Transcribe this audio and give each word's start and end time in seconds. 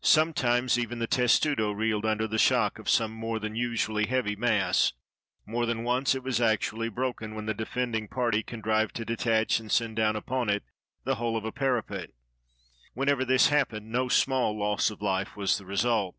Some 0.00 0.32
times 0.32 0.78
even 0.78 1.00
the 1.00 1.06
testudo 1.06 1.70
reeled 1.70 2.06
under 2.06 2.26
the 2.26 2.38
shock 2.38 2.78
of 2.78 2.88
some 2.88 3.10
more 3.12 3.38
than 3.38 3.54
usually 3.54 4.06
heavy 4.06 4.34
mass; 4.34 4.94
more 5.44 5.66
than 5.66 5.84
once 5.84 6.14
it 6.14 6.22
was 6.22 6.40
actually 6.40 6.88
broken 6.88 7.34
when 7.34 7.44
the 7.44 7.52
defending 7.52 8.08
party 8.08 8.42
contrived 8.42 8.96
to 8.96 9.04
detach 9.04 9.60
and 9.60 9.70
send 9.70 9.96
down 9.96 10.16
upon 10.16 10.48
it 10.48 10.62
the 11.04 11.16
whole 11.16 11.36
of 11.36 11.44
a 11.44 11.52
parapet. 11.52 12.12
Whenever 12.94 13.22
this 13.22 13.48
happened 13.48 13.92
no 13.92 14.08
small 14.08 14.58
loss 14.58 14.90
of 14.90 15.02
life 15.02 15.36
was 15.36 15.58
the 15.58 15.66
result. 15.66 16.16